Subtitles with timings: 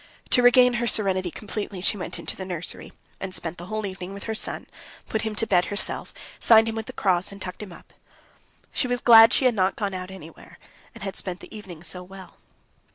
[0.31, 4.15] To regain her serenity completely she went into the nursery, and spent the whole evening
[4.15, 4.65] with her son,
[5.07, 7.93] put him to bed herself, signed him with the cross, and tucked him up.
[8.73, 10.57] She was glad she had not gone out anywhere,
[10.95, 12.37] and had spent the evening so well.